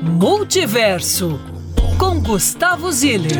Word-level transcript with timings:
Multiverso 0.00 1.40
com 1.98 2.20
Gustavo 2.20 2.92
Ziller. 2.92 3.32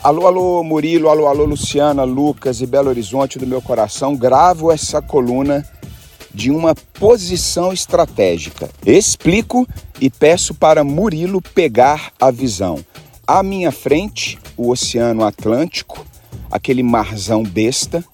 Alô, 0.00 0.28
alô, 0.28 0.62
Murilo, 0.62 1.08
alô, 1.08 1.26
alô, 1.26 1.44
Luciana, 1.44 2.04
Lucas 2.04 2.60
e 2.60 2.66
Belo 2.66 2.88
Horizonte 2.88 3.36
do 3.36 3.48
meu 3.48 3.60
coração. 3.60 4.14
Gravo 4.14 4.70
essa 4.70 5.02
coluna 5.02 5.68
de 6.32 6.52
uma 6.52 6.72
posição 6.74 7.72
estratégica. 7.72 8.70
Explico 8.86 9.66
e 10.00 10.08
peço 10.08 10.54
para 10.54 10.84
Murilo 10.84 11.42
pegar 11.42 12.12
a 12.20 12.30
visão. 12.30 12.78
À 13.26 13.42
minha 13.42 13.72
frente, 13.72 14.38
o 14.56 14.70
Oceano 14.70 15.24
Atlântico, 15.24 16.06
aquele 16.48 16.84
marzão 16.84 17.42
besta. 17.42 18.04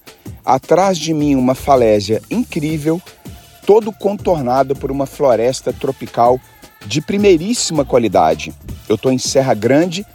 Atrás 0.45 0.97
de 0.97 1.13
mim, 1.13 1.35
uma 1.35 1.55
falésia 1.55 2.21
incrível, 2.29 3.01
todo 3.65 3.91
contornado 3.91 4.75
por 4.75 4.91
uma 4.91 5.07
floresta 5.07 5.73
tropical 5.73 6.39
de 6.85 7.01
primeiríssima 7.01 7.83
qualidade. 7.83 8.53
Eu 8.87 8.95
estou 8.95 9.11
em 9.11 9.17
Serra 9.17 9.55
Grande, 9.55 10.05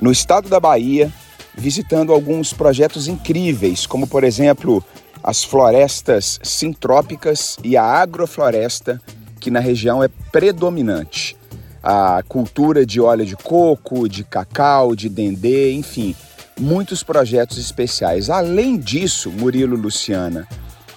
no 0.00 0.10
estado 0.10 0.48
da 0.48 0.58
Bahia, 0.58 1.12
visitando 1.54 2.12
alguns 2.12 2.52
projetos 2.52 3.06
incríveis, 3.06 3.86
como 3.86 4.06
por 4.06 4.24
exemplo 4.24 4.82
as 5.22 5.44
florestas 5.44 6.40
sintrópicas 6.42 7.56
e 7.62 7.76
a 7.76 7.84
agrofloresta, 7.84 9.00
que 9.38 9.50
na 9.50 9.60
região 9.60 10.02
é 10.02 10.08
predominante 10.32 11.36
a 11.82 12.22
cultura 12.28 12.84
de 12.84 13.00
óleo 13.00 13.24
de 13.24 13.36
coco, 13.36 14.08
de 14.08 14.24
cacau, 14.24 14.96
de 14.96 15.08
dendê, 15.08 15.72
enfim, 15.72 16.16
muitos 16.58 17.02
projetos 17.02 17.58
especiais. 17.58 18.28
Além 18.30 18.76
disso, 18.76 19.30
Murilo, 19.30 19.76
Luciana 19.76 20.46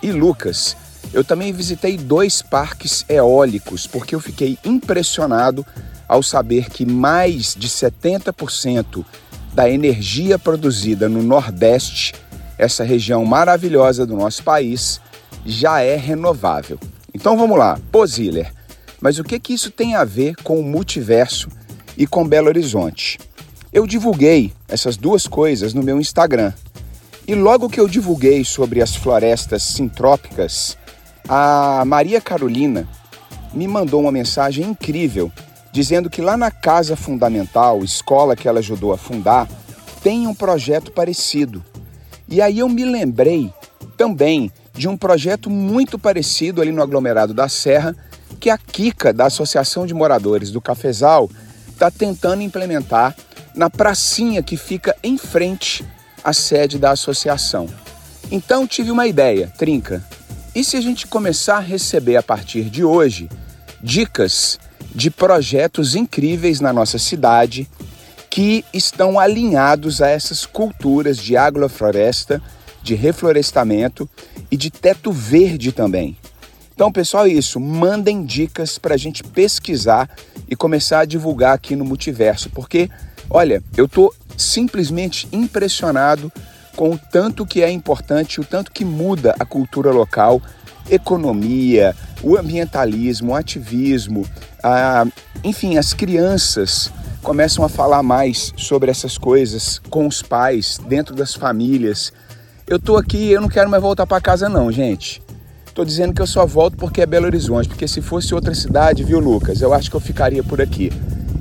e 0.02 0.12
Lucas, 0.12 0.76
eu 1.14 1.24
também 1.24 1.52
visitei 1.52 1.98
dois 1.98 2.42
parques 2.42 3.06
eólicos, 3.08 3.86
porque 3.86 4.16
eu 4.16 4.20
fiquei 4.20 4.58
impressionado 4.64 5.66
ao 6.08 6.24
saber 6.24 6.70
que 6.70 6.86
mais 6.86 7.56
de 7.56 7.68
70% 7.70 9.06
da 9.54 9.70
energia 9.70 10.40
produzida 10.40 11.10
no 11.10 11.22
Nordeste, 11.22 12.14
essa 12.58 12.84
região 12.84 13.26
maravilhosa 13.26 14.06
do 14.06 14.16
nosso 14.16 14.44
país, 14.44 15.02
já 15.46 15.82
é 15.82 15.96
renovável. 15.96 16.80
Então 17.14 17.38
vamos 17.38 17.58
lá, 17.58 17.80
Poziller. 17.92 18.54
Mas 19.02 19.18
o 19.20 19.24
que, 19.24 19.40
que 19.40 19.54
isso 19.54 19.72
tem 19.72 19.96
a 19.96 20.04
ver 20.04 20.36
com 20.44 20.60
o 20.60 20.64
multiverso 20.64 21.50
e 21.98 22.06
com 22.06 22.28
Belo 22.28 22.48
Horizonte? 22.48 23.18
Eu 23.74 23.88
divulguei 23.88 24.52
essas 24.68 24.98
duas 24.98 25.28
coisas 25.28 25.74
no 25.74 25.82
meu 25.82 25.98
Instagram. 25.98 26.52
E 27.26 27.34
logo 27.34 27.70
que 27.70 27.80
eu 27.80 27.88
divulguei 27.88 28.44
sobre 28.44 28.82
as 28.82 28.94
florestas 28.94 29.64
sintrópicas, 29.64 30.78
a 31.30 31.82
Maria 31.86 32.20
Carolina 32.20 32.86
me 33.54 33.70
mandou 33.70 34.02
uma 34.02 34.12
mensagem 34.12 34.66
incrível 34.66 35.32
dizendo 35.72 36.10
que 36.10 36.22
lá 36.22 36.36
na 36.36 36.52
Casa 36.52 36.98
Fundamental, 36.98 37.82
escola 37.82 38.36
que 38.36 38.46
ela 38.46 38.60
ajudou 38.60 38.92
a 38.92 38.98
fundar, 38.98 39.48
tem 40.04 40.28
um 40.28 40.36
projeto 40.36 40.92
parecido. 40.92 41.64
E 42.28 42.42
aí 42.42 42.60
eu 42.60 42.68
me 42.68 42.84
lembrei 42.84 43.54
também 43.96 44.52
de 44.74 44.90
um 44.90 44.98
projeto 44.98 45.50
muito 45.50 45.98
parecido 45.98 46.62
ali 46.62 46.74
no 46.74 46.82
aglomerado 46.82 47.34
da 47.34 47.48
Serra, 47.48 47.96
que 48.38 48.50
a 48.50 48.58
Kika, 48.58 49.14
da 49.14 49.28
Associação 49.28 49.86
de 49.86 49.94
Moradores 49.94 50.52
do 50.52 50.60
Cafezal, 50.60 51.30
está 51.70 51.90
tentando 51.90 52.42
implementar 52.42 53.16
na 53.56 53.70
pracinha 53.70 54.42
que 54.42 54.58
fica 54.58 54.96
em 55.04 55.18
frente 55.18 55.86
à 56.24 56.34
sede 56.34 56.78
da 56.78 56.92
associação. 56.92 57.68
Então 58.32 58.68
tive 58.68 58.92
uma 58.92 59.08
ideia, 59.08 59.52
Trinca. 59.58 60.04
E 60.54 60.64
se 60.64 60.78
a 60.78 60.82
gente 60.82 61.08
começar 61.08 61.58
a 61.58 61.62
receber 61.62 62.18
a 62.18 62.24
partir 62.24 62.70
de 62.70 62.84
hoje 62.84 63.30
dicas 63.82 64.60
de 64.94 65.10
projetos 65.10 65.96
incríveis 65.96 66.60
na 66.60 66.74
nossa 66.74 66.98
cidade 66.98 67.70
que 68.30 68.64
estão 68.74 69.20
alinhados 69.20 70.02
a 70.02 70.08
essas 70.08 70.46
culturas 70.46 71.18
de 71.18 71.36
agrofloresta, 71.36 72.42
de 72.82 72.96
reflorestamento 72.96 74.10
e 74.50 74.58
de 74.58 74.70
teto 74.70 75.12
verde 75.12 75.72
também. 75.72 76.18
Então, 76.82 76.92
pessoal, 76.92 77.28
é 77.28 77.30
isso. 77.30 77.60
Mandem 77.60 78.26
dicas 78.26 78.80
para 78.80 78.96
a 78.96 78.98
gente 78.98 79.24
pesquisar 79.24 80.10
e 80.50 80.56
começar 80.56 81.02
a 81.02 81.06
divulgar 81.06 81.54
aqui 81.54 81.76
no 81.76 81.86
Multiverso, 81.86 82.50
porque, 82.50 82.90
olha, 83.30 83.62
eu 83.78 83.86
estou 83.86 84.12
simplesmente 84.36 85.28
impressionado 85.32 86.32
com 86.76 86.90
o 86.90 86.98
tanto 86.98 87.46
que 87.46 87.62
é 87.62 87.70
importante, 87.70 88.42
o 88.42 88.44
tanto 88.44 88.72
que 88.72 88.84
muda 88.84 89.36
a 89.40 89.46
cultura 89.46 89.92
local, 89.92 90.42
economia, 90.90 91.96
o 92.24 92.36
ambientalismo, 92.36 93.34
o 93.34 93.36
ativismo, 93.36 94.28
a, 94.64 95.06
enfim, 95.44 95.78
as 95.78 95.94
crianças 95.94 96.92
começam 97.22 97.64
a 97.64 97.70
falar 97.70 98.02
mais 98.02 98.52
sobre 98.58 98.90
essas 98.90 99.20
coisas 99.20 99.78
com 99.88 100.08
os 100.08 100.24
pais, 100.24 100.80
dentro 100.88 101.14
das 101.14 101.36
famílias. 101.36 102.12
Eu 102.66 102.80
tô 102.80 102.98
aqui, 102.98 103.30
eu 103.30 103.40
não 103.40 103.50
quero 103.50 103.70
mais 103.70 103.84
voltar 103.84 104.08
para 104.08 104.20
casa 104.20 104.50
não, 104.50 104.72
gente. 104.72 105.22
Tô 105.74 105.86
dizendo 105.86 106.14
que 106.14 106.22
eu 106.22 106.28
só 106.28 106.46
volto 106.46 106.76
porque 106.76 107.02
é 107.02 107.06
Belo 107.06 107.26
Horizonte, 107.26 107.70
porque 107.70 107.88
se 107.88 108.02
fosse 108.02 108.36
outra 108.36 108.54
cidade, 108.54 109.04
viu, 109.04 109.20
Lucas? 109.20 109.62
Eu 109.62 109.74
acho 109.74 109.90
que 109.90 109.96
eu 109.96 110.02
ficaria 110.02 110.44
por 110.44 110.62
aqui. 110.62 110.92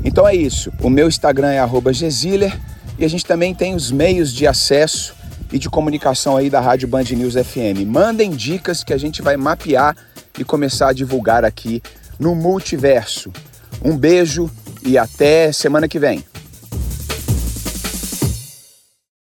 Então 0.04 0.26
é 0.26 0.34
isso. 0.34 0.72
O 0.80 0.88
meu 0.88 1.08
Instagram 1.08 1.48
é 1.48 1.92
@gesiller 1.92 2.56
e 2.98 3.04
a 3.04 3.08
gente 3.08 3.24
também 3.24 3.54
tem 3.54 3.74
os 3.74 3.90
meios 3.90 4.32
de 4.32 4.46
acesso 4.46 5.14
e 5.52 5.58
de 5.58 5.68
comunicação 5.68 6.36
aí 6.36 6.48
da 6.48 6.60
Rádio 6.60 6.86
Band 6.86 7.04
News 7.10 7.34
FM. 7.34 7.84
Mandem 7.86 8.30
dicas 8.30 8.84
que 8.84 8.92
a 8.92 8.98
gente 8.98 9.20
vai 9.20 9.36
mapear 9.36 9.96
e 10.38 10.44
começar 10.44 10.90
a 10.90 10.92
divulgar 10.92 11.44
aqui 11.44 11.82
no 12.18 12.34
Multiverso. 12.34 13.32
Um 13.84 13.96
beijo 13.96 14.48
e 14.84 14.96
até 14.96 15.50
semana 15.50 15.88
que 15.88 15.98
vem. 15.98 16.24